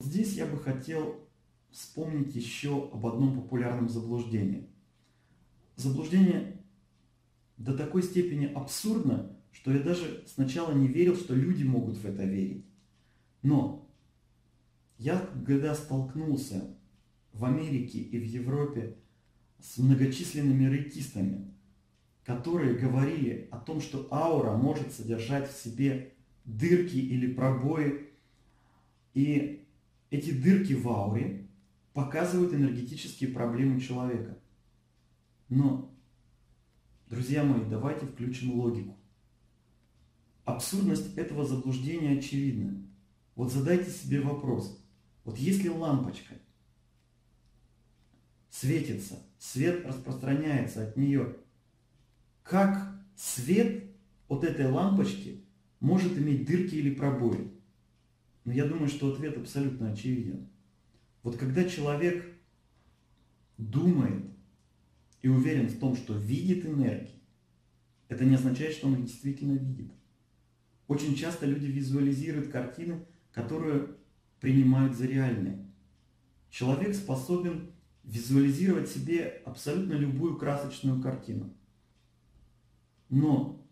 Здесь 0.00 0.34
я 0.34 0.46
бы 0.46 0.58
хотел 0.58 1.28
вспомнить 1.70 2.34
еще 2.34 2.88
об 2.92 3.04
одном 3.04 3.42
популярном 3.42 3.88
заблуждении. 3.88 4.68
Заблуждение 5.74 6.62
до 7.56 7.76
такой 7.76 8.04
степени 8.04 8.46
абсурдно, 8.46 9.36
что 9.50 9.72
я 9.72 9.80
даже 9.80 10.24
сначала 10.28 10.72
не 10.72 10.86
верил, 10.86 11.16
что 11.16 11.34
люди 11.34 11.64
могут 11.64 11.96
в 11.96 12.04
это 12.04 12.22
верить. 12.24 12.64
Но 13.42 13.90
я, 14.98 15.18
когда 15.44 15.74
столкнулся 15.74 16.76
в 17.32 17.44
Америке 17.44 17.98
и 17.98 18.18
в 18.18 18.24
Европе 18.24 18.96
с 19.58 19.78
многочисленными 19.78 20.72
рейкистами, 20.72 21.52
которые 22.24 22.78
говорили 22.78 23.48
о 23.50 23.58
том, 23.58 23.80
что 23.80 24.06
аура 24.12 24.56
может 24.56 24.92
содержать 24.92 25.50
в 25.50 25.60
себе 25.60 26.14
дырки 26.44 26.96
или 26.96 27.32
пробои, 27.32 28.08
и 29.14 29.67
эти 30.10 30.30
дырки 30.30 30.72
в 30.72 30.88
ауре 30.88 31.48
показывают 31.92 32.54
энергетические 32.54 33.30
проблемы 33.30 33.80
человека. 33.80 34.38
Но, 35.48 35.94
друзья 37.08 37.42
мои, 37.42 37.64
давайте 37.68 38.06
включим 38.06 38.52
логику. 38.52 38.96
Абсурдность 40.44 41.16
этого 41.16 41.44
заблуждения 41.44 42.18
очевидна. 42.18 42.82
Вот 43.34 43.52
задайте 43.52 43.90
себе 43.90 44.20
вопрос. 44.20 44.82
Вот 45.24 45.36
если 45.36 45.68
лампочка 45.68 46.34
светится, 48.48 49.22
свет 49.38 49.84
распространяется 49.86 50.88
от 50.88 50.96
нее, 50.96 51.36
как 52.42 52.98
свет 53.14 53.84
от 54.28 54.44
этой 54.44 54.70
лампочки 54.70 55.44
может 55.80 56.16
иметь 56.16 56.46
дырки 56.46 56.76
или 56.76 56.94
пробои? 56.94 57.57
Но 58.48 58.54
я 58.54 58.64
думаю, 58.64 58.88
что 58.88 59.12
ответ 59.12 59.36
абсолютно 59.36 59.92
очевиден. 59.92 60.48
Вот 61.22 61.36
когда 61.36 61.68
человек 61.68 62.24
думает 63.58 64.24
и 65.20 65.28
уверен 65.28 65.68
в 65.68 65.78
том, 65.78 65.94
что 65.94 66.16
видит 66.16 66.64
энергии, 66.64 67.20
это 68.08 68.24
не 68.24 68.36
означает, 68.36 68.72
что 68.72 68.86
он 68.86 68.94
их 68.94 69.04
действительно 69.04 69.52
видит. 69.52 69.92
Очень 70.86 71.14
часто 71.14 71.44
люди 71.44 71.66
визуализируют 71.66 72.48
картины, 72.50 73.04
которые 73.32 73.88
принимают 74.40 74.96
за 74.96 75.04
реальные. 75.04 75.70
Человек 76.48 76.94
способен 76.94 77.72
визуализировать 78.02 78.88
себе 78.88 79.42
абсолютно 79.44 79.92
любую 79.92 80.38
красочную 80.38 81.02
картину. 81.02 81.54
Но 83.10 83.62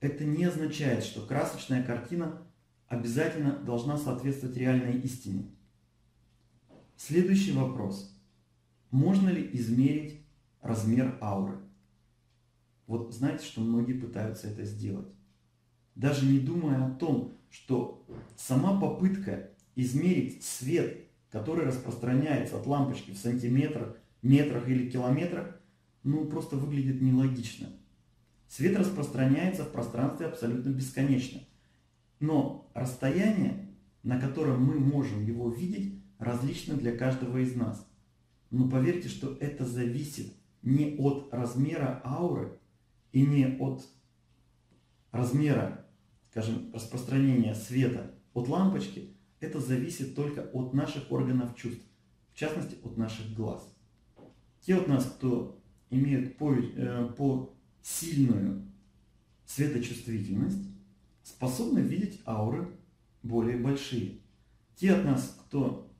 это 0.00 0.24
не 0.24 0.44
означает, 0.44 1.02
что 1.02 1.24
красочная 1.24 1.82
картина 1.82 2.46
обязательно 2.90 3.52
должна 3.52 3.96
соответствовать 3.96 4.56
реальной 4.56 4.98
истине. 5.00 5.44
Следующий 6.96 7.52
вопрос. 7.52 8.14
Можно 8.90 9.30
ли 9.30 9.48
измерить 9.54 10.20
размер 10.60 11.16
ауры? 11.22 11.58
Вот 12.86 13.14
знаете, 13.14 13.46
что 13.46 13.60
многие 13.60 13.92
пытаются 13.92 14.48
это 14.48 14.64
сделать. 14.64 15.06
Даже 15.94 16.26
не 16.26 16.40
думая 16.40 16.84
о 16.84 16.90
том, 16.90 17.38
что 17.48 18.04
сама 18.36 18.78
попытка 18.78 19.50
измерить 19.76 20.42
свет, 20.42 21.06
который 21.30 21.64
распространяется 21.64 22.58
от 22.58 22.66
лампочки 22.66 23.12
в 23.12 23.18
сантиметрах, 23.18 23.96
метрах 24.20 24.68
или 24.68 24.90
километрах, 24.90 25.60
ну 26.02 26.24
просто 26.24 26.56
выглядит 26.56 27.00
нелогично. 27.00 27.68
Свет 28.48 28.76
распространяется 28.76 29.62
в 29.62 29.70
пространстве 29.70 30.26
абсолютно 30.26 30.70
бесконечно. 30.70 31.40
Но 32.20 32.70
расстояние, 32.74 33.74
на 34.02 34.20
котором 34.20 34.62
мы 34.64 34.78
можем 34.78 35.24
его 35.24 35.50
видеть, 35.50 36.00
различно 36.18 36.74
для 36.76 36.96
каждого 36.96 37.38
из 37.38 37.56
нас. 37.56 37.86
Но 38.50 38.68
поверьте, 38.68 39.08
что 39.08 39.36
это 39.40 39.64
зависит 39.64 40.34
не 40.62 40.96
от 40.98 41.32
размера 41.32 42.00
ауры 42.04 42.58
и 43.12 43.24
не 43.24 43.56
от 43.58 43.82
размера, 45.10 45.86
скажем, 46.30 46.70
распространения 46.72 47.54
света 47.54 48.14
от 48.34 48.48
лампочки, 48.48 49.16
это 49.40 49.58
зависит 49.58 50.14
только 50.14 50.42
от 50.42 50.74
наших 50.74 51.10
органов 51.10 51.56
чувств, 51.56 51.84
в 52.32 52.38
частности 52.38 52.76
от 52.84 52.96
наших 52.98 53.34
глаз. 53.34 53.74
Те 54.60 54.76
от 54.76 54.86
нас, 54.86 55.06
кто 55.06 55.58
имеют 55.88 56.36
по, 56.36 56.52
э, 56.54 57.08
по 57.16 57.54
сильную 57.82 58.70
светочувствительность, 59.46 60.69
способны 61.30 61.80
видеть 61.80 62.20
ауры 62.26 62.68
более 63.22 63.58
большие. 63.58 64.20
Те 64.76 64.94
от 64.94 65.04
нас, 65.04 65.36
кто 65.46 65.90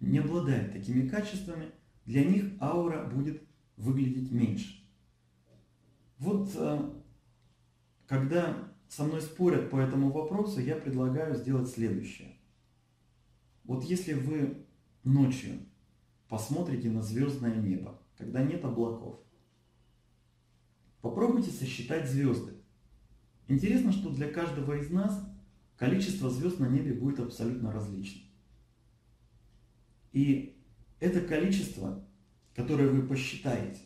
не 0.00 0.18
обладает 0.18 0.72
такими 0.72 1.08
качествами, 1.08 1.70
для 2.04 2.24
них 2.24 2.52
аура 2.60 3.06
будет 3.06 3.42
выглядеть 3.76 4.30
меньше. 4.30 4.84
Вот 6.18 6.50
э, 6.54 6.90
когда 8.06 8.70
со 8.88 9.04
мной 9.04 9.22
спорят 9.22 9.70
по 9.70 9.76
этому 9.76 10.10
вопросу, 10.10 10.60
я 10.60 10.76
предлагаю 10.76 11.34
сделать 11.34 11.68
следующее. 11.68 12.36
Вот 13.64 13.84
если 13.84 14.14
вы 14.14 14.66
ночью 15.04 15.60
посмотрите 16.28 16.90
на 16.90 17.02
звездное 17.02 17.54
небо, 17.54 18.00
когда 18.16 18.42
нет 18.42 18.64
облаков, 18.64 19.20
попробуйте 21.00 21.50
сосчитать 21.50 22.10
звезды. 22.10 22.59
Интересно, 23.50 23.90
что 23.90 24.10
для 24.10 24.28
каждого 24.28 24.74
из 24.74 24.90
нас 24.90 25.28
количество 25.76 26.30
звезд 26.30 26.60
на 26.60 26.68
небе 26.68 26.92
будет 26.92 27.18
абсолютно 27.18 27.72
различным. 27.72 28.30
И 30.12 30.56
это 31.00 31.20
количество, 31.20 32.06
которое 32.54 32.88
вы 32.88 33.02
посчитаете, 33.02 33.80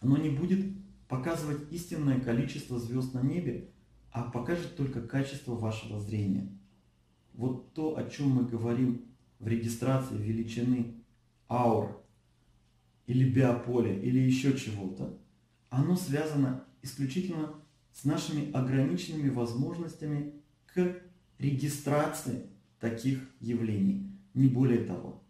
оно 0.00 0.16
не 0.16 0.30
будет 0.30 0.64
показывать 1.08 1.70
истинное 1.72 2.20
количество 2.20 2.78
звезд 2.78 3.12
на 3.12 3.20
небе, 3.20 3.68
а 4.10 4.30
покажет 4.30 4.78
только 4.78 5.06
качество 5.06 5.54
вашего 5.54 6.00
зрения. 6.00 6.50
Вот 7.34 7.74
то, 7.74 7.98
о 7.98 8.08
чем 8.08 8.30
мы 8.30 8.44
говорим 8.44 9.04
в 9.40 9.46
регистрации 9.46 10.16
величины 10.16 11.04
аур 11.50 12.02
или 13.06 13.30
биополя 13.30 13.94
или 13.94 14.20
еще 14.20 14.56
чего-то, 14.56 15.18
оно 15.68 15.96
связано 15.96 16.64
исключительно 16.80 17.62
с 17.94 18.04
нашими 18.04 18.52
ограниченными 18.52 19.30
возможностями 19.30 20.34
к 20.66 21.00
регистрации 21.38 22.46
таких 22.80 23.20
явлений, 23.40 24.10
не 24.34 24.48
более 24.48 24.84
того. 24.84 25.22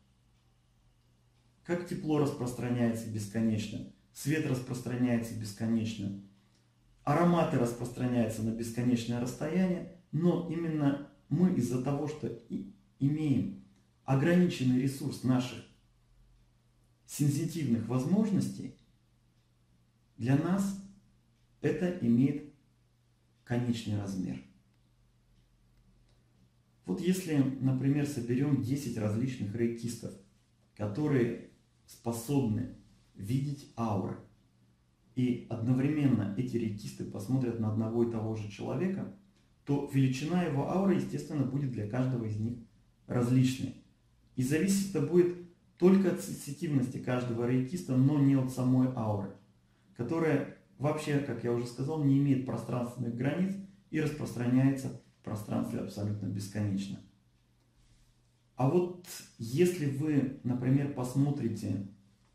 Как 1.62 1.86
тепло 1.86 2.18
распространяется 2.18 3.08
бесконечно, 3.08 3.80
свет 4.12 4.46
распространяется 4.46 5.34
бесконечно, 5.38 6.20
ароматы 7.04 7.58
распространяются 7.58 8.42
на 8.42 8.50
бесконечное 8.50 9.20
расстояние, 9.20 9.92
но 10.10 10.48
именно 10.50 11.08
мы 11.28 11.54
из-за 11.54 11.82
того, 11.82 12.08
что 12.08 12.40
имеем 12.98 13.62
ограниченный 14.04 14.80
ресурс 14.80 15.22
наших 15.22 15.64
сенситивных 17.06 17.86
возможностей, 17.88 18.74
для 20.16 20.36
нас 20.36 20.80
это 21.60 21.98
имеет 22.00 22.53
конечный 23.44 24.00
размер. 24.00 24.42
Вот 26.86 27.00
если, 27.00 27.36
например, 27.60 28.06
соберем 28.06 28.62
10 28.62 28.98
различных 28.98 29.54
рейкистов, 29.54 30.12
которые 30.76 31.50
способны 31.86 32.76
видеть 33.14 33.72
ауры, 33.76 34.18
и 35.14 35.46
одновременно 35.48 36.34
эти 36.36 36.56
рейкисты 36.56 37.04
посмотрят 37.04 37.60
на 37.60 37.70
одного 37.70 38.04
и 38.04 38.10
того 38.10 38.34
же 38.34 38.50
человека, 38.50 39.14
то 39.64 39.88
величина 39.92 40.42
его 40.42 40.70
ауры, 40.70 40.96
естественно, 40.96 41.44
будет 41.44 41.70
для 41.70 41.88
каждого 41.88 42.24
из 42.24 42.36
них 42.36 42.58
различной. 43.06 43.76
И 44.36 44.42
зависеть 44.42 44.90
это 44.90 45.06
будет 45.06 45.36
только 45.78 46.12
от 46.12 46.20
сенситивности 46.20 46.98
каждого 46.98 47.48
рейкиста, 47.48 47.96
но 47.96 48.18
не 48.18 48.34
от 48.34 48.52
самой 48.52 48.88
ауры, 48.94 49.30
которая 49.96 50.58
вообще, 50.78 51.18
как 51.18 51.44
я 51.44 51.52
уже 51.52 51.66
сказал, 51.66 52.02
не 52.02 52.18
имеет 52.18 52.46
пространственных 52.46 53.14
границ 53.16 53.54
и 53.90 54.00
распространяется 54.00 54.88
в 54.88 55.24
пространстве 55.24 55.80
абсолютно 55.80 56.26
бесконечно. 56.26 56.98
А 58.56 58.68
вот 58.68 59.06
если 59.38 59.86
вы, 59.86 60.40
например, 60.44 60.92
посмотрите 60.94 61.88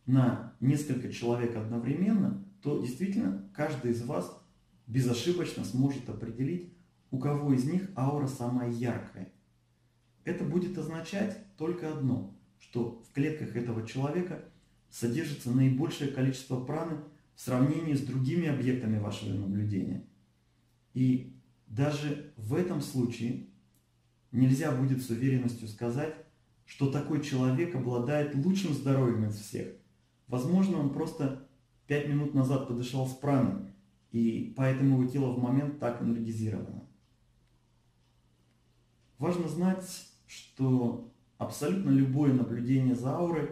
на 0.06 0.54
несколько 0.60 1.12
человек 1.12 1.56
одновременно, 1.56 2.44
то 2.62 2.82
действительно 2.82 3.50
каждый 3.54 3.92
из 3.92 4.02
вас 4.04 4.38
безошибочно 4.88 5.64
сможет 5.64 6.10
определить, 6.10 6.74
у 7.12 7.20
кого 7.20 7.54
из 7.54 7.64
них 7.64 7.90
аура 7.96 8.28
самая 8.28 8.70
яркая. 8.72 9.32
Это 10.26 10.44
будет 10.44 10.78
означать 10.78 11.38
только 11.58 11.92
одно, 11.92 12.36
что 12.60 13.02
в 13.08 13.14
клетках 13.14 13.56
этого 13.56 13.88
человека 13.88 14.44
содержится 14.90 15.52
наибольшее 15.52 16.12
количество 16.12 16.60
праны 16.60 16.98
в 17.40 17.42
сравнении 17.42 17.94
с 17.94 18.02
другими 18.02 18.50
объектами 18.50 19.00
вашего 19.00 19.34
наблюдения. 19.34 20.06
И 20.94 21.40
даже 21.68 22.34
в 22.36 22.54
этом 22.54 22.82
случае 22.82 23.48
нельзя 24.34 24.74
будет 24.74 25.02
с 25.02 25.10
уверенностью 25.10 25.70
сказать, 25.70 26.14
что 26.66 26.92
такой 26.92 27.24
человек 27.24 27.74
обладает 27.76 28.36
лучшим 28.36 28.74
здоровьем 28.74 29.30
из 29.30 29.38
всех. 29.38 29.70
Возможно, 30.28 30.80
он 30.80 30.92
просто 30.92 31.48
пять 31.88 32.10
минут 32.10 32.34
назад 32.34 32.68
подышал 32.68 33.08
с 33.08 33.14
праной, 33.14 33.72
и 34.12 34.54
поэтому 34.58 35.00
его 35.00 35.10
тело 35.10 35.32
в 35.32 35.42
момент 35.42 35.80
так 35.80 36.02
энергизировано. 36.02 36.84
Важно 39.18 39.48
знать, 39.48 40.12
что 40.28 41.10
абсолютно 41.38 41.92
любое 41.92 42.34
наблюдение 42.34 42.96
за 42.96 43.16
аурой 43.16 43.52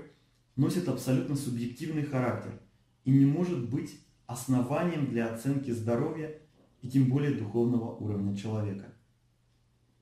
носит 0.57 0.89
абсолютно 0.89 1.37
субъективный 1.37 2.03
характер 2.03 2.59
и 3.07 3.11
не 3.11 3.25
может 3.25 3.69
быть 3.69 4.01
основанием 4.25 5.09
для 5.09 5.33
оценки 5.33 5.71
здоровья 5.71 6.37
и 6.81 6.89
тем 6.89 7.07
более 7.07 7.35
духовного 7.35 7.95
уровня 7.95 8.35
человека. 8.35 8.93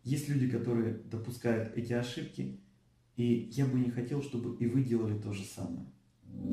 Есть 0.04 0.28
люди, 0.28 0.50
которые 0.50 0.96
допускают 0.96 1.78
эти 1.78 1.94
ошибки, 1.94 2.60
и 3.16 3.48
я 3.52 3.68
бы 3.68 3.80
не 3.80 3.92
хотел, 3.92 4.24
чтобы 4.24 4.58
и 4.58 4.66
вы 4.66 4.84
делали 4.84 5.20
то 5.20 5.34
же 5.34 5.44
самое. 5.44 5.86